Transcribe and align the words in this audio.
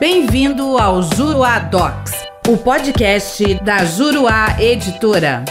Bem-vindo 0.00 0.78
ao 0.78 1.02
Juruá 1.02 1.58
Docs, 1.58 2.12
o 2.46 2.56
podcast 2.56 3.54
da 3.64 3.84
Juruá 3.84 4.56
Editora. 4.60 5.44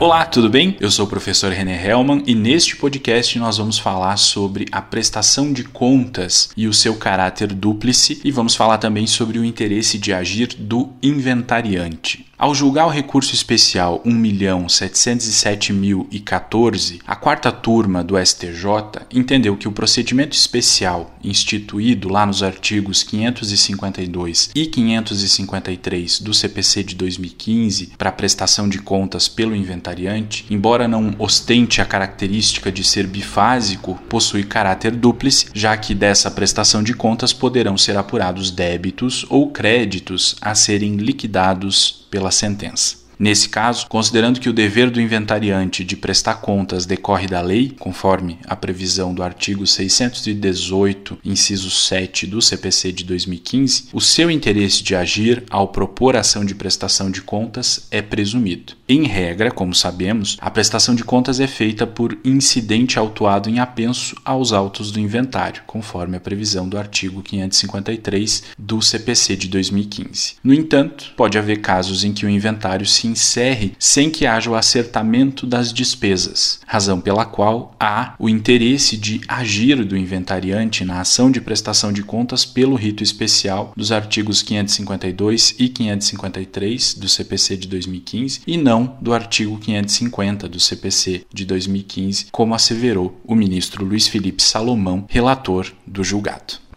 Olá, 0.00 0.24
tudo 0.24 0.48
bem? 0.48 0.74
Eu 0.80 0.90
sou 0.90 1.04
o 1.04 1.08
professor 1.08 1.52
René 1.52 1.86
Hellman 1.86 2.22
e 2.26 2.34
neste 2.34 2.74
podcast 2.76 3.38
nós 3.38 3.58
vamos 3.58 3.78
falar 3.78 4.16
sobre 4.16 4.64
a 4.72 4.80
prestação 4.80 5.52
de 5.52 5.62
contas 5.62 6.48
e 6.56 6.66
o 6.66 6.72
seu 6.72 6.96
caráter 6.96 7.48
dúplice 7.52 8.18
e 8.24 8.30
vamos 8.30 8.56
falar 8.56 8.78
também 8.78 9.06
sobre 9.06 9.38
o 9.38 9.44
interesse 9.44 9.98
de 9.98 10.14
agir 10.14 10.54
do 10.58 10.88
inventariante. 11.02 12.27
Ao 12.38 12.54
julgar 12.54 12.86
o 12.86 12.90
recurso 12.90 13.34
especial 13.34 14.00
1.707.014, 14.06 17.00
a 17.04 17.16
quarta 17.16 17.50
turma 17.50 18.04
do 18.04 18.16
STJ 18.16 19.06
entendeu 19.12 19.56
que 19.56 19.66
o 19.66 19.72
procedimento 19.72 20.36
especial 20.36 21.12
instituído 21.20 22.08
lá 22.08 22.24
nos 22.24 22.44
artigos 22.44 23.02
552 23.02 24.52
e 24.54 24.66
553 24.66 26.20
do 26.20 26.32
CPC 26.32 26.84
de 26.84 26.94
2015 26.94 27.94
para 27.98 28.12
prestação 28.12 28.68
de 28.68 28.78
contas 28.78 29.26
pelo 29.26 29.56
inventariante, 29.56 30.46
embora 30.48 30.86
não 30.86 31.16
ostente 31.18 31.82
a 31.82 31.84
característica 31.84 32.70
de 32.70 32.84
ser 32.84 33.08
bifásico, 33.08 34.00
possui 34.08 34.44
caráter 34.44 34.94
dúplice, 34.94 35.48
já 35.52 35.76
que 35.76 35.92
dessa 35.92 36.30
prestação 36.30 36.84
de 36.84 36.94
contas 36.94 37.32
poderão 37.32 37.76
ser 37.76 37.96
apurados 37.96 38.52
débitos 38.52 39.26
ou 39.28 39.50
créditos 39.50 40.36
a 40.40 40.54
serem 40.54 40.94
liquidados 40.94 42.06
pela 42.10 42.30
sentença. 42.30 43.07
Nesse 43.18 43.48
caso, 43.48 43.88
considerando 43.88 44.38
que 44.38 44.48
o 44.48 44.52
dever 44.52 44.90
do 44.90 45.00
inventariante 45.00 45.82
de 45.82 45.96
prestar 45.96 46.34
contas 46.34 46.86
decorre 46.86 47.26
da 47.26 47.40
lei, 47.40 47.74
conforme 47.76 48.38
a 48.46 48.54
previsão 48.54 49.12
do 49.12 49.24
artigo 49.24 49.66
618, 49.66 51.18
inciso 51.24 51.68
7 51.68 52.28
do 52.28 52.40
CPC 52.40 52.92
de 52.92 53.02
2015, 53.02 53.88
o 53.92 54.00
seu 54.00 54.30
interesse 54.30 54.84
de 54.84 54.94
agir 54.94 55.42
ao 55.50 55.68
propor 55.68 56.16
ação 56.16 56.44
de 56.44 56.54
prestação 56.54 57.10
de 57.10 57.20
contas 57.20 57.88
é 57.90 58.00
presumido. 58.00 58.74
Em 58.88 59.02
regra, 59.02 59.50
como 59.50 59.74
sabemos, 59.74 60.36
a 60.40 60.50
prestação 60.50 60.94
de 60.94 61.04
contas 61.04 61.40
é 61.40 61.46
feita 61.46 61.86
por 61.86 62.16
incidente 62.24 62.98
autuado 62.98 63.50
em 63.50 63.58
apenso 63.58 64.16
aos 64.24 64.52
autos 64.52 64.92
do 64.92 65.00
inventário, 65.00 65.62
conforme 65.66 66.16
a 66.16 66.20
previsão 66.20 66.68
do 66.68 66.78
artigo 66.78 67.20
553 67.20 68.44
do 68.56 68.80
CPC 68.80 69.36
de 69.36 69.48
2015. 69.48 70.36
No 70.42 70.54
entanto, 70.54 71.12
pode 71.16 71.36
haver 71.36 71.60
casos 71.60 72.04
em 72.04 72.12
que 72.12 72.24
o 72.24 72.30
inventário 72.30 72.86
se 72.86 73.07
encerre 73.08 73.72
sem 73.78 74.10
que 74.10 74.26
haja 74.26 74.50
o 74.50 74.54
acertamento 74.54 75.46
das 75.46 75.72
despesas, 75.72 76.60
razão 76.66 77.00
pela 77.00 77.24
qual 77.24 77.74
há 77.80 78.14
o 78.18 78.28
interesse 78.28 78.96
de 78.96 79.20
agir 79.26 79.84
do 79.84 79.96
inventariante 79.96 80.84
na 80.84 81.00
ação 81.00 81.30
de 81.30 81.40
prestação 81.40 81.92
de 81.92 82.02
contas 82.02 82.44
pelo 82.44 82.76
rito 82.76 83.02
especial 83.02 83.72
dos 83.76 83.92
artigos 83.92 84.42
552 84.42 85.54
e 85.58 85.68
553 85.68 86.94
do 86.94 87.08
CPC 87.08 87.56
de 87.56 87.68
2015 87.68 88.40
e 88.46 88.56
não 88.56 88.96
do 89.00 89.12
artigo 89.12 89.58
550 89.58 90.48
do 90.48 90.60
CPC 90.60 91.24
de 91.32 91.44
2015, 91.44 92.26
como 92.30 92.54
asseverou 92.54 93.20
o 93.24 93.34
ministro 93.34 93.84
Luiz 93.84 94.06
Felipe 94.06 94.42
Salomão, 94.42 95.06
relator 95.08 95.72
do 95.86 96.04
julgado. 96.04 96.67